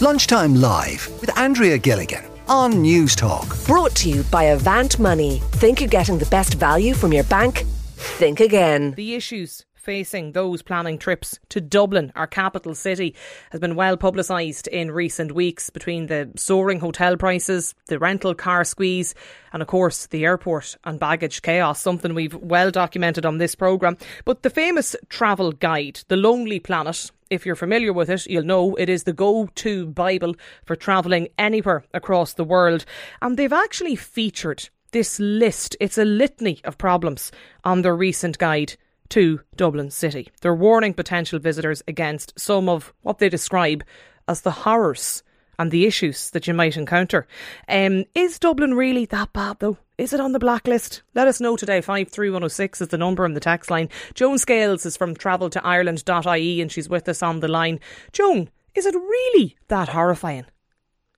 [0.00, 3.66] Lunchtime Live with Andrea Gilligan on Newstalk.
[3.66, 5.42] Brought to you by Avant Money.
[5.54, 7.64] Think you're getting the best value from your bank?
[7.96, 8.92] Think again.
[8.92, 13.12] The issues facing those planning trips to Dublin, our capital city,
[13.50, 18.62] has been well publicised in recent weeks between the soaring hotel prices, the rental car
[18.62, 19.16] squeeze,
[19.52, 23.96] and of course the airport and baggage chaos, something we've well documented on this programme.
[24.24, 28.74] But the famous travel guide, The Lonely Planet, if you're familiar with it, you'll know
[28.76, 30.34] it is the go to Bible
[30.64, 32.84] for travelling anywhere across the world.
[33.22, 37.30] And they've actually featured this list, it's a litany of problems
[37.64, 38.74] on their recent guide
[39.10, 40.28] to Dublin City.
[40.40, 43.84] They're warning potential visitors against some of what they describe
[44.26, 45.22] as the horrors
[45.58, 47.26] and the issues that you might encounter.
[47.68, 49.78] Um, is Dublin really that bad though?
[49.98, 51.02] Is it on the blacklist?
[51.16, 51.80] Let us know today.
[51.80, 53.88] 53106 is the number on the text line.
[54.14, 57.80] Joan Scales is from travel to Ireland.ie and she's with us on the line.
[58.12, 60.46] Joan, is it really that horrifying?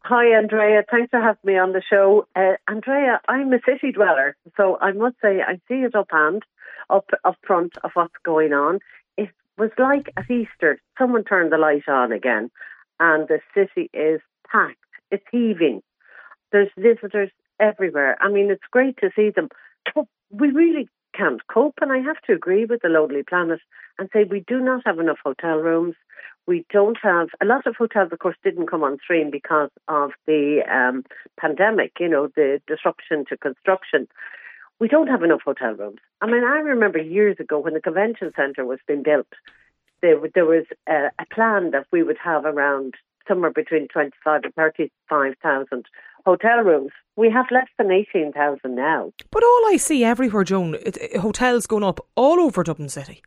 [0.04, 0.82] Hi, Andrea.
[0.90, 2.26] Thanks for having me on the show.
[2.34, 6.42] Uh, Andrea, I'm a city dweller, so I must say I see it up hand
[6.88, 8.78] up up front of what's going on.
[9.18, 9.28] It
[9.58, 12.50] was like at Easter, someone turned the light on again,
[12.98, 14.78] and the city is packed.
[15.10, 15.82] It's heaving.
[16.50, 18.16] There's visitors everywhere.
[18.20, 19.48] I mean, it's great to see them.
[19.94, 23.60] But we really can't cope, and I have to agree with the Lonely Planet
[23.98, 25.94] and say we do not have enough hotel rooms.
[26.46, 30.12] We don't have a lot of hotels, of course, didn't come on stream because of
[30.26, 31.04] the um,
[31.38, 31.92] pandemic.
[32.00, 34.08] You know, the disruption to construction
[34.80, 36.00] we don't have enough hotel rooms.
[36.20, 39.28] I mean, I remember years ago when the convention centre was being built,
[40.00, 42.94] there, there was a, a, plan that we would have around
[43.28, 45.84] somewhere between 25 and 35,000
[46.24, 46.92] hotel rooms.
[47.16, 49.12] We have less than 18,000 now.
[49.30, 53.22] But all I see everywhere, Joan, it, hotels going up all over Dublin City.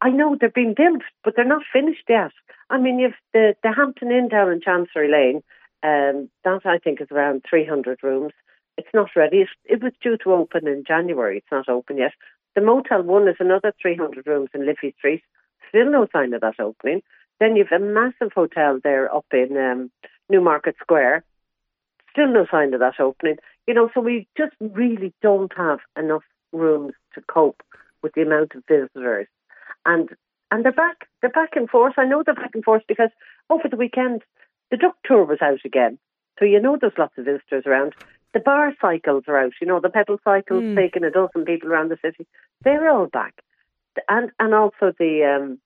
[0.00, 2.32] I know they're being built, but they're not finished yet.
[2.70, 5.42] I mean, you've the, the Hampton Inn down in Chancery Lane,
[5.82, 8.32] um, that I think is around 300 rooms.
[8.78, 9.46] It's not ready.
[9.64, 11.38] It was due to open in January.
[11.38, 12.12] It's not open yet.
[12.54, 15.22] The Motel One is another 300 rooms in Liffey Street.
[15.68, 17.02] Still no sign of that opening.
[17.38, 19.90] Then you've a massive hotel there up in um,
[20.28, 21.24] Newmarket Square.
[22.12, 23.36] Still no sign of that opening.
[23.66, 27.62] You know, so we just really don't have enough rooms to cope
[28.02, 29.28] with the amount of visitors.
[29.84, 30.10] And
[30.50, 31.08] and they're back.
[31.20, 31.94] They're back in force.
[31.96, 33.10] I know they're back in force because
[33.48, 34.22] over the weekend
[34.70, 35.98] the duck tour was out again.
[36.38, 37.94] So you know there's lots of visitors around
[38.32, 39.52] the bar cycles are out.
[39.60, 40.76] You know, the pedal cycles mm.
[40.76, 42.26] taking a dozen people around the city.
[42.62, 43.34] They're all back,
[44.08, 45.58] and and also the um,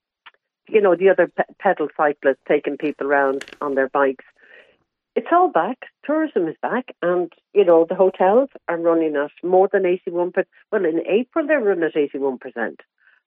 [0.69, 4.25] you know the other pe- pedal cyclists taking people around on their bikes.
[5.17, 5.79] It's all back.
[6.05, 10.49] Tourism is back, and you know the hotels are running at more than eighty-one percent.
[10.73, 12.81] Well, in April they're running at eighty-one percent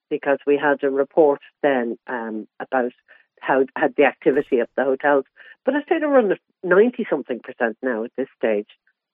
[0.10, 2.92] because we had a report then um, about
[3.40, 5.26] how had the activity of the hotels.
[5.66, 8.68] But I say they're running at ninety something percent now at this stage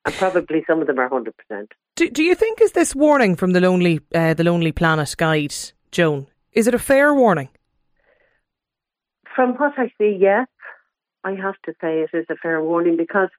[0.06, 1.72] and probably some of them are hundred percent.
[1.96, 5.54] Do, do you think is this warning from the lonely uh, the Lonely Planet guide,
[5.92, 6.28] Joan?
[6.52, 7.50] Is it a fair warning?
[9.36, 10.48] From what I see, yes.
[11.24, 13.30] I have to say it is a fair warning because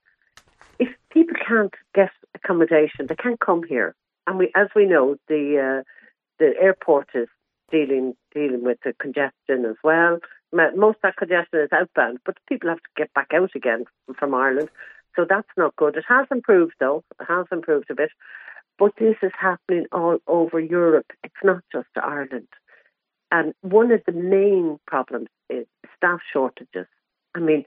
[0.79, 3.95] if people can't get accommodation, they can't come here.
[4.27, 5.83] And we, as we know, the uh,
[6.39, 7.29] the airport is
[7.71, 10.19] dealing dealing with the congestion as well.
[10.53, 13.85] Most of that congestion is outbound, but people have to get back out again
[14.19, 14.71] from Ireland.
[15.17, 15.97] So that's not good.
[15.97, 17.05] It has improved though.
[17.21, 18.11] It has improved a bit.
[18.79, 21.13] But this is happening all over Europe.
[21.23, 22.49] It's not just Ireland.
[23.31, 26.87] And one of the main problems is staff shortages.
[27.35, 27.65] I mean,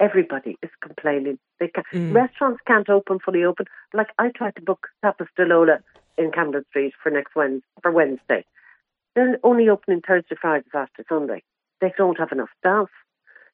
[0.00, 1.38] everybody is complaining.
[1.60, 2.14] They can, mm.
[2.14, 3.66] Restaurants can't open fully open.
[3.92, 5.78] Like I tried to book Tapas de Lola
[6.16, 8.44] in Camden Street for next Wednesday, for Wednesday.
[9.14, 11.42] They're only opening Thursday, Friday, Saturday, Sunday.
[11.80, 12.88] They don't have enough staff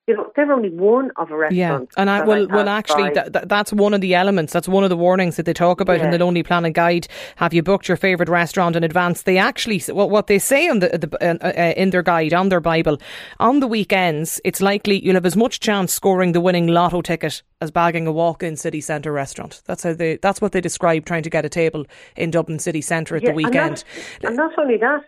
[0.07, 1.89] you know, they're only one of a restaurant.
[1.97, 4.53] Yeah, and I well, well, actually, that, that's one of the elements.
[4.53, 6.05] That's one of the warnings that they talk about yeah.
[6.05, 7.09] in the Lonely Planet Guide.
[7.37, 9.23] Have you booked your favourite restaurant in advance?
[9.23, 12.51] They actually, what what they say on the, the uh, uh, in their guide on
[12.51, 12.99] their Bible,
[13.41, 17.43] on the weekends, it's likely you'll have as much chance scoring the winning lotto ticket
[17.63, 19.63] as bagging a walk-in city centre restaurant.
[19.65, 20.19] That's how they.
[20.19, 23.31] That's what they describe trying to get a table in Dublin city centre at yeah,
[23.31, 23.85] the weekend.
[24.23, 25.05] And not, and not only that,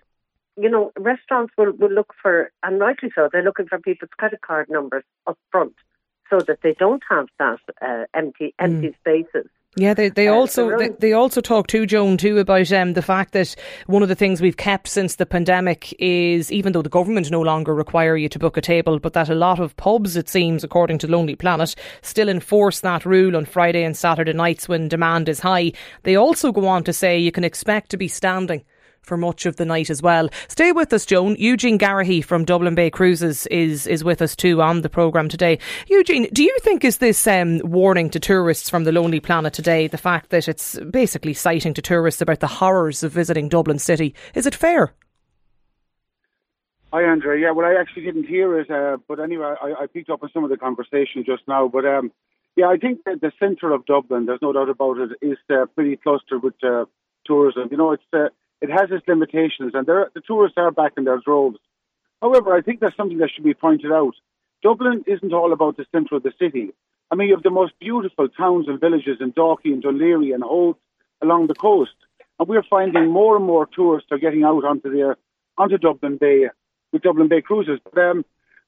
[0.56, 4.41] you know, restaurants will, will look for, and rightly so, they're looking for people's credit
[4.41, 5.75] card numbers up front
[6.31, 8.97] so that they don't have that uh, empty empty mm.
[8.99, 9.49] spaces.
[9.79, 13.03] Yeah, they, they uh, also they, they, also talk to Joan too about um, the
[13.03, 13.55] fact that
[13.87, 17.43] one of the things we've kept since the pandemic is even though the government no
[17.43, 20.64] longer require you to book a table, but that a lot of pubs, it seems,
[20.64, 25.29] according to Lonely Planet, still enforce that rule on Friday and Saturday nights when demand
[25.29, 25.73] is high.
[26.05, 28.64] They also go on to say you can expect to be standing
[29.06, 30.29] for much of the night as well.
[30.49, 31.37] Stay with us, Joan.
[31.38, 35.58] Eugene Garrihy from Dublin Bay Cruises is is with us too on the programme today.
[35.87, 39.87] Eugene, do you think is this um, warning to tourists from the Lonely Planet today,
[39.87, 44.14] the fact that it's basically citing to tourists about the horrors of visiting Dublin City,
[44.35, 44.93] is it fair?
[46.93, 47.49] Hi, Andrea.
[47.49, 50.31] Yeah, well, I actually didn't hear it, uh, but anyway, I, I, picked up on
[50.32, 51.69] some of the conversation just now.
[51.69, 52.11] But um,
[52.56, 55.67] yeah, I think that the centre of Dublin, there's no doubt about it, is uh,
[55.75, 56.87] pretty clustered with uh,
[57.26, 57.69] tourism.
[57.70, 58.29] You know, it's uh,
[58.61, 61.58] it has its limitations, and there, the tourists are back in their droves.
[62.23, 64.14] However, I think there's something that should be pointed out.
[64.62, 66.70] Dublin isn't all about the centre of the city.
[67.11, 70.43] I mean, you have the most beautiful towns and villages in Dalkey and Laoghaire and
[70.43, 70.76] Howth
[71.23, 71.94] along the coast,
[72.38, 75.17] and we're finding more and more tourists are getting out onto their
[75.58, 76.49] onto Dublin Bay
[76.93, 77.79] with Dublin Bay cruises.
[77.85, 78.25] But um,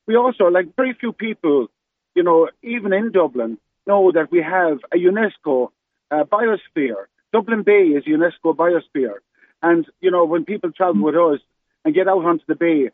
[0.06, 1.68] we also, like very few people,
[2.14, 5.68] you know, even in Dublin, know that we have a UNESCO
[6.10, 7.06] uh, biosphere.
[7.32, 9.16] Dublin Bay is UNESCO biosphere.
[9.62, 11.40] And, you know, when people travel with us
[11.84, 12.90] and get out onto the bay,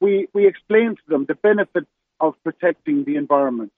[0.00, 1.86] we, we explain to them the benefits
[2.20, 3.72] of protecting the environment.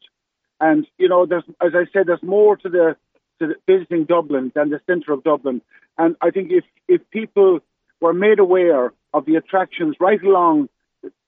[0.60, 2.96] And, you know, there's, as I said, there's more to the,
[3.40, 5.62] to the visiting Dublin than the centre of Dublin.
[5.98, 7.60] And I think if, if people
[8.00, 10.68] were made aware of the attractions right along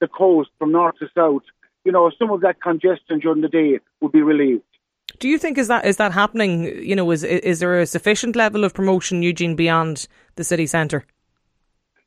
[0.00, 1.42] the coast from north to south,
[1.84, 4.62] you know, some of that congestion during the day would be relieved.
[5.18, 6.64] Do you think is that is that happening?
[6.64, 10.06] You know, is is there a sufficient level of promotion, Eugene, beyond
[10.36, 11.04] the city centre?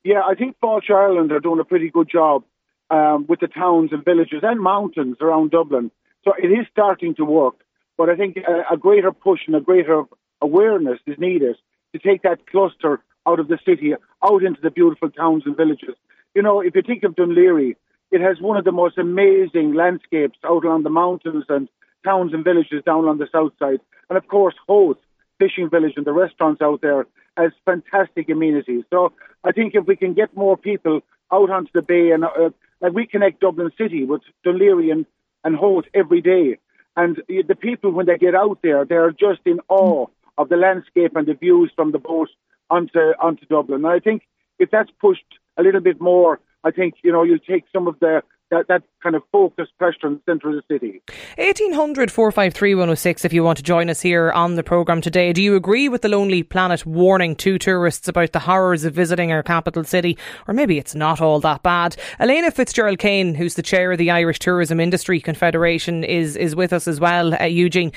[0.04, 2.44] Yeah, I think Fáilte Ireland are doing a pretty good job
[2.90, 5.92] um, with the towns and villages and mountains around Dublin.
[6.24, 7.56] So it is starting to work,
[7.98, 10.04] but I think a, a greater push and a greater
[10.42, 11.56] awareness is needed
[11.94, 13.94] to take that cluster out of the city,
[14.24, 15.96] out into the beautiful towns and villages.
[16.34, 17.76] You know, if you think of Laoghaire,
[18.12, 21.70] it has one of the most amazing landscapes out on the mountains and
[22.04, 23.80] towns and villages down on the south side.
[24.10, 24.98] And of course, Howth
[25.40, 27.08] fishing village and the restaurants out there
[27.38, 28.84] has fantastic amenities.
[28.90, 29.14] So
[29.44, 31.02] I think if we can get more people
[31.32, 32.50] out onto the bay and uh,
[32.82, 35.06] like we connect Dublin City with Laoghaire and,
[35.44, 36.58] and Howth every day.
[36.96, 40.08] And the people, when they get out there, they're just in awe
[40.38, 42.30] of the landscape and the views from the boat
[42.70, 43.86] onto onto Dublin.
[43.86, 44.24] And I think
[44.60, 45.26] if that's pushed
[45.58, 48.84] a little bit more, I think you know you'll take some of the that, that
[49.02, 51.02] kind of focused pressure in the centre of the city.
[51.38, 55.34] 1800 453 106 if you want to join us here on the programme today.
[55.34, 59.32] Do you agree with the Lonely Planet warning to tourists about the horrors of visiting
[59.32, 60.18] our capital city?
[60.48, 61.96] Or maybe it's not all that bad.
[62.20, 66.74] Elaina Fitzgerald Kane, who's the chair of the Irish Tourism Industry Confederation, is, is with
[66.74, 67.92] us as well, uh, Eugene.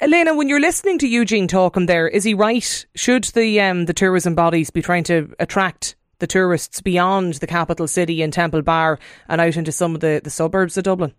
[0.00, 2.86] Elaina, when you're listening to Eugene talking there, is he right?
[2.94, 7.88] Should the, um, the tourism bodies be trying to attract the tourists beyond the capital
[7.88, 11.14] city in Temple Bar and out into some of the, the suburbs of Dublin?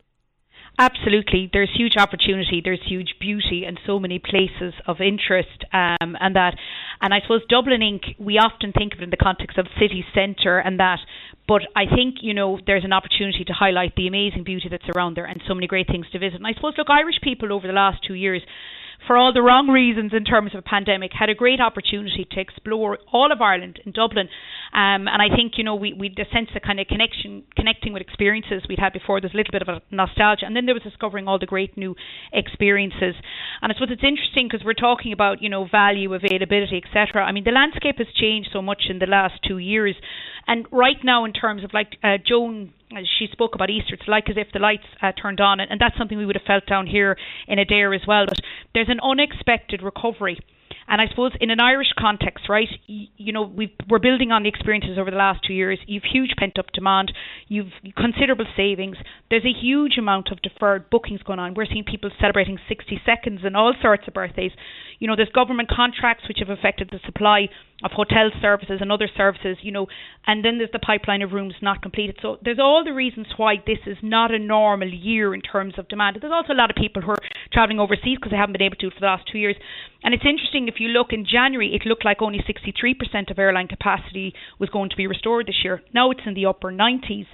[0.79, 2.61] Absolutely, there's huge opportunity.
[2.63, 6.55] There's huge beauty and so many places of interest, um, and that,
[7.01, 8.15] and I suppose Dublin Inc.
[8.17, 10.99] We often think of it in the context of city centre and that,
[11.47, 15.17] but I think you know there's an opportunity to highlight the amazing beauty that's around
[15.17, 16.37] there and so many great things to visit.
[16.37, 18.41] And I suppose look, Irish people over the last two years
[19.07, 22.39] for all the wrong reasons in terms of a pandemic, had a great opportunity to
[22.39, 24.29] explore all of Ireland in Dublin.
[24.73, 27.93] Um, and I think, you know, we, we the sense of kind of connection, connecting
[27.93, 29.19] with experiences we'd had before.
[29.19, 30.45] There's a little bit of a nostalgia.
[30.45, 31.95] And then there was discovering all the great new
[32.31, 33.15] experiences.
[33.61, 37.23] And I suppose it's interesting because we're talking about, you know, value, availability, etc.
[37.23, 39.95] I mean, the landscape has changed so much in the last two years.
[40.47, 42.73] And right now, in terms of like uh, Joan
[43.19, 45.79] she spoke about Easter, it's like as if the lights uh, turned on, and, and
[45.79, 47.17] that's something we would have felt down here
[47.47, 48.25] in Adare as well.
[48.27, 48.39] But
[48.73, 50.39] there's an unexpected recovery
[50.91, 54.43] and I suppose in an Irish context, right, you, you know, we are building on
[54.43, 55.79] the experiences over the last two years.
[55.87, 57.13] You've huge pent up demand,
[57.47, 58.97] you've considerable savings.
[59.29, 61.53] There's a huge amount of deferred bookings going on.
[61.53, 64.51] We're seeing people celebrating 60 seconds and all sorts of birthdays.
[64.99, 67.47] You know, there's government contracts which have affected the supply
[67.83, 69.87] of hotel services and other services, you know,
[70.27, 72.17] and then there's the pipeline of rooms not completed.
[72.21, 75.87] So there's all the reasons why this is not a normal year in terms of
[75.87, 76.17] demand.
[76.21, 77.17] There's also a lot of people who are
[77.51, 79.55] travelling overseas because they haven't been able to for the last two years.
[80.03, 83.67] And it's interesting if you look in January, it looked like only 63% of airline
[83.67, 85.81] capacity was going to be restored this year.
[85.93, 87.27] Now it's in the upper 90s,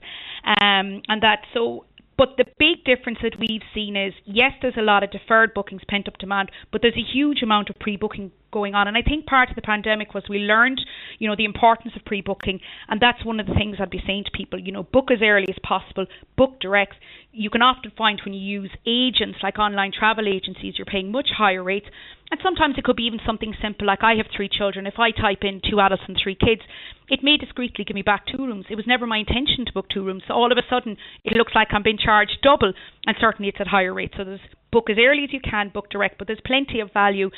[0.45, 1.85] um, and that so
[2.17, 5.83] but the big difference that we've seen is yes, there's a lot of deferred bookings,
[5.87, 8.87] pent up demand, but there's a huge amount of pre booking going on.
[8.87, 10.81] And I think part of the pandemic was we learned,
[11.19, 12.59] you know, the importance of pre booking.
[12.87, 15.19] And that's one of the things I'd be saying to people, you know, book as
[15.21, 16.05] early as possible,
[16.37, 16.95] book direct.
[17.31, 21.29] You can often find when you use agents like online travel agencies, you're paying much
[21.37, 21.87] higher rates.
[22.29, 24.85] And sometimes it could be even something simple like I have three children.
[24.85, 26.61] If I type in two adults and three kids,
[27.07, 28.65] it may discreetly give me back two rooms.
[28.69, 30.23] It was never my intention to book two rooms.
[30.27, 32.73] So all of a sudden, it looks like I'm being charged double,
[33.05, 34.15] and certainly it's at higher rates.
[34.17, 37.29] So there's book as early as you can, book direct, but there's plenty of value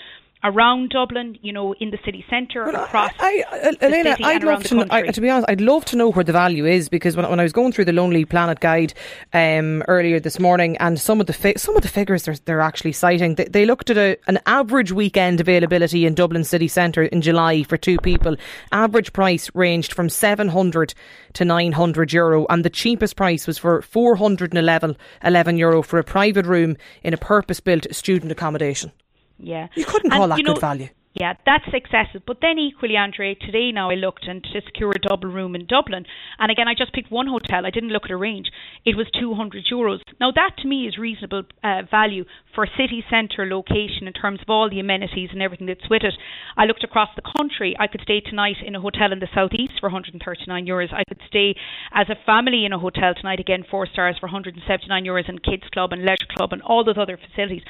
[0.43, 4.43] around Dublin, you know, in the city centre, well, across I, I, I, Elaina, I'd
[4.43, 7.17] love to know, to be honest, I'd love to know where the value is because
[7.17, 8.93] when, when I was going through the Lonely Planet guide
[9.33, 12.61] um, earlier this morning, and some of the fi- some of the figures they're, they're
[12.61, 17.03] actually citing, they, they looked at a, an average weekend availability in Dublin city centre
[17.03, 18.37] in July for two people.
[18.71, 20.93] Average price ranged from seven hundred
[21.33, 25.81] to nine hundred euro, and the cheapest price was for four hundred and eleven euro
[25.81, 28.91] for a private room in a purpose built student accommodation.
[29.39, 29.67] Yeah.
[29.75, 30.89] You couldn't call and, that know, good value.
[31.15, 32.21] Yeah, that's excessive.
[32.25, 35.65] But then equally, Andre, today now I looked and to secure a double room in
[35.65, 36.05] Dublin,
[36.37, 37.65] and again I just picked one hotel.
[37.65, 38.51] I didn't look at a range.
[38.85, 39.99] It was 200 euros.
[40.21, 44.39] Now that to me is reasonable uh, value for a city centre location in terms
[44.41, 46.13] of all the amenities and everything that's with it.
[46.55, 47.75] I looked across the country.
[47.79, 50.23] I could stay tonight in a hotel in the southeast for 139
[50.67, 50.93] euros.
[50.93, 51.55] I could stay
[51.91, 55.63] as a family in a hotel tonight again, four stars for 179 euros, and kids
[55.73, 57.63] club and leisure club and all those other facilities.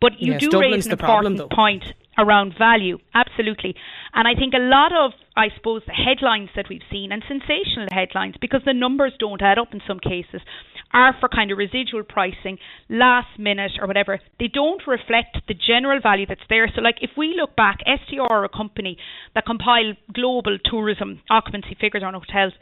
[0.00, 1.84] But you yes, do Dublin's raise an important problem, point
[2.18, 3.74] around value, absolutely.
[4.14, 7.88] And I think a lot of, I suppose, the headlines that we've seen, and sensational
[7.90, 10.40] headlines, because the numbers don't add up in some cases,
[10.92, 12.58] are for kind of residual pricing,
[12.88, 14.20] last minute or whatever.
[14.38, 16.68] They don't reflect the general value that's there.
[16.74, 18.96] So, like, if we look back, STR, a company
[19.34, 22.52] that compile global tourism occupancy figures on hotels,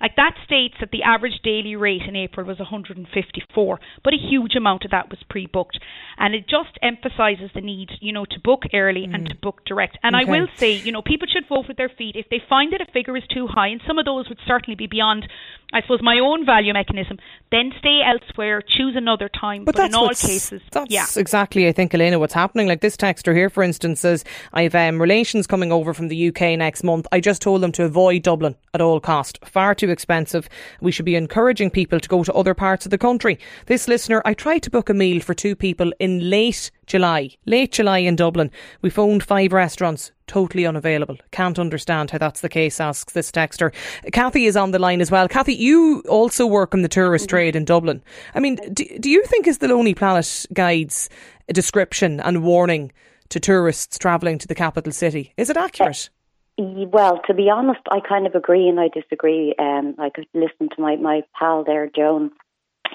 [0.00, 4.56] like that states that the average daily rate in April was 154, but a huge
[4.56, 5.78] amount of that was pre-booked,
[6.16, 9.14] and it just emphasises the need, you know, to book early mm.
[9.14, 9.98] and to book direct.
[10.02, 10.26] And okay.
[10.26, 12.80] I will say, you know, people should vote with their feet if they find that
[12.80, 15.26] a figure is too high, and some of those would certainly be beyond,
[15.72, 17.18] I suppose, my own value mechanism.
[17.50, 19.64] Then stay elsewhere, choose another time.
[19.64, 21.06] But, but in all cases, that's yeah.
[21.16, 22.66] exactly, I think, Elaina, what's happening.
[22.66, 26.58] Like this texter here, for instance, says, "I've um, relations coming over from the UK
[26.58, 27.06] next month.
[27.12, 29.38] I just told them to avoid Dublin at all cost.
[29.44, 30.48] Far too expensive.
[30.80, 33.38] We should be encouraging people to go to other parts of the country.
[33.66, 37.30] This listener, I tried to book a meal for two people in late July.
[37.46, 38.50] Late July in Dublin.
[38.82, 40.12] We phoned five restaurants.
[40.26, 41.16] Totally unavailable.
[41.30, 43.72] Can't understand how that's the case, asks this texter.
[44.12, 45.28] Kathy is on the line as well.
[45.28, 47.36] Kathy, you also work in the tourist mm-hmm.
[47.36, 48.02] trade in Dublin.
[48.34, 51.08] I mean, do, do you think is the Lonely Planet Guide's
[51.52, 52.92] description and warning
[53.30, 56.10] to tourists travelling to the capital city, is it accurate?
[56.58, 59.54] Well, to be honest, I kind of agree and I disagree.
[59.58, 62.30] Um, I could listen to my, my pal there, Joan.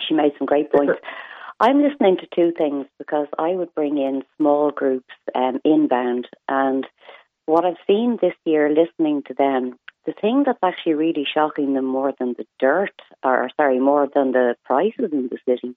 [0.07, 0.93] She made some great points.
[1.59, 6.27] I'm listening to two things because I would bring in small groups um, inbound.
[6.49, 6.85] And
[7.45, 11.85] what I've seen this year, listening to them, the thing that's actually really shocking them
[11.85, 12.93] more than the dirt,
[13.23, 15.75] or sorry, more than the prices in the city,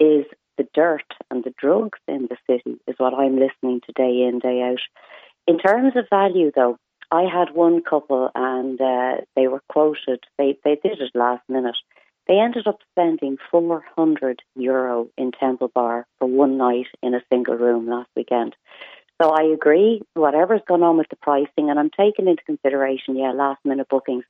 [0.00, 0.26] is
[0.58, 4.40] the dirt and the drugs in the city, is what I'm listening to day in,
[4.40, 4.80] day out.
[5.46, 6.78] In terms of value, though,
[7.12, 11.76] I had one couple and uh, they were quoted, they, they did it last minute.
[12.28, 17.54] They ended up spending 400 euro in Temple Bar for one night in a single
[17.54, 18.56] room last weekend.
[19.20, 23.32] So I agree, whatever's gone on with the pricing, and I'm taking into consideration, yeah,
[23.32, 24.24] last minute bookings.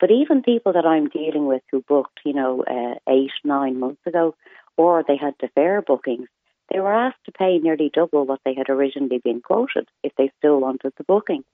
[0.00, 4.00] But even people that I'm dealing with who booked, you know, uh, eight, nine months
[4.06, 4.34] ago,
[4.76, 6.28] or they had defer bookings,
[6.72, 10.32] they were asked to pay nearly double what they had originally been quoted if they
[10.38, 11.44] still wanted the booking.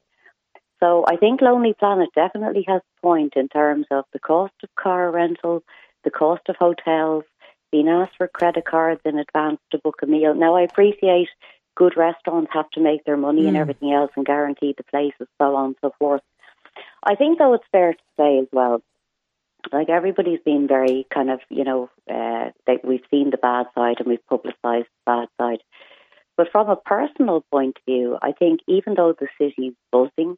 [0.81, 4.69] So I think Lonely Planet definitely has a point in terms of the cost of
[4.77, 5.63] car rental,
[6.05, 7.25] the cost of hotels,
[7.73, 10.35] being asked for credit cards in advance to book a meal.
[10.35, 11.29] Now I appreciate
[11.77, 13.49] good restaurants have to make their money mm.
[13.49, 16.23] and everything else and guarantee the places, so on and so forth.
[17.05, 18.83] I think though it's fair to say as well,
[19.73, 23.97] like everybody's been very kind of, you know, uh, that we've seen the bad side
[23.99, 25.59] and we've publicised the bad side.
[26.37, 30.37] But from a personal point of view, I think even though the city's buzzing,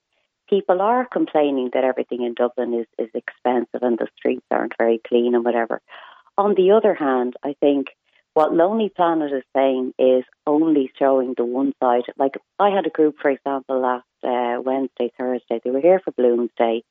[0.50, 5.00] people are complaining that everything in Dublin is, is expensive and the streets aren't very
[5.06, 5.80] clean and whatever.
[6.36, 7.88] On the other hand, I think
[8.34, 12.02] what Lonely Planet is saying is only showing the one side.
[12.18, 15.60] Like I had a group, for example, last uh, Wednesday, Thursday.
[15.62, 16.82] They were here for Bloomsday,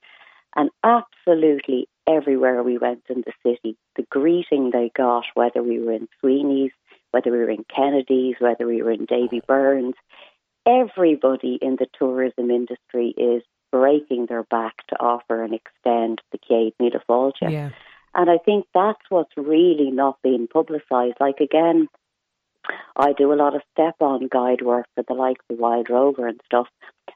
[0.56, 5.94] and absolutely everywhere we went in the city, the greeting they got, whether we were
[5.94, 6.72] in Sweeney's,
[7.12, 9.96] whether we were in Kennedy's, whether we were in Davy Byrne's,
[10.69, 16.39] everybody in the tourism industry is breaking their back to offer and extend the
[16.79, 17.51] Míle Fáilte.
[17.51, 17.69] Yeah.
[18.15, 21.17] And I think that's what's really not being publicised.
[21.19, 21.88] Like, again,
[22.95, 26.27] I do a lot of step on guide work for the likes of Wild Rover
[26.27, 26.67] and stuff.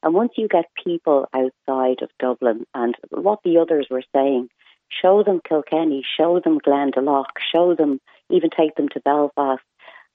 [0.01, 4.49] And once you get people outside of Dublin and what the others were saying,
[4.89, 9.63] show them Kilkenny, show them Glendalough, show them, even take them to Belfast,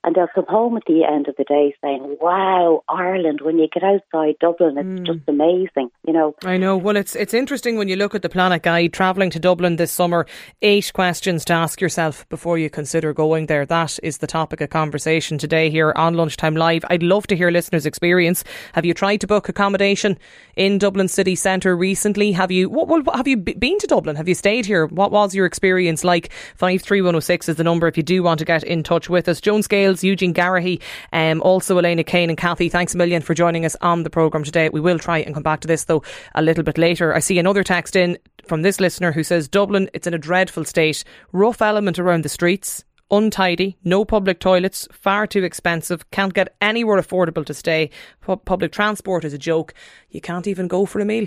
[0.09, 3.43] and they'll come home at the end of the day saying, "Wow, Ireland!
[3.43, 5.07] When you get outside Dublin, it's mm.
[5.07, 6.35] just amazing." You know.
[6.47, 6.79] I know.
[6.79, 9.93] Well, it's it's interesting when you look at the Planet Guide travelling to Dublin this
[9.93, 10.27] summer.
[10.63, 13.67] Eight questions to ask yourself before you consider going there.
[13.67, 16.87] That is the topic of conversation today here on Lunchtime Live.
[16.89, 18.45] I'd love to hear listeners' experience.
[18.73, 20.19] Have you tried to book accommodation
[20.57, 22.33] in Dublin city centre recently?
[22.33, 22.71] Have you?
[22.71, 24.17] What, what, have you been to Dublin?
[24.17, 24.87] Have you stayed here?
[24.87, 26.33] What was your experience like?
[26.57, 28.83] Five three one zero six is the number if you do want to get in
[28.83, 29.43] touch with us.
[29.43, 30.81] Joan Scales, Eugene Garrihy,
[31.13, 32.69] um, also Elaina Kane and Kathy.
[32.69, 34.69] Thanks a million for joining us on the programme today.
[34.69, 36.03] We will try and come back to this though
[36.35, 37.15] a little bit later.
[37.15, 40.65] I see another text in from this listener who says Dublin, it's in a dreadful
[40.65, 41.05] state.
[41.33, 47.01] Rough element around the streets untidy, no public toilets, far too expensive, can't get anywhere
[47.01, 47.91] affordable to stay.
[48.27, 49.75] P- public transport is a joke.
[50.11, 51.27] You can't even go for a meal.